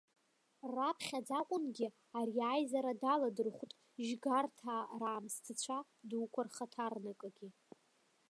Раԥхьаӡакәынгьы 0.75 1.87
ари 2.19 2.39
аизара 2.51 2.93
даладырхәт 3.01 3.71
жьгарҭаа 4.05 4.81
раамсҭцәа 5.01 5.77
дуқәа 6.09 6.41
рхаҭарнакгьы. 6.47 7.49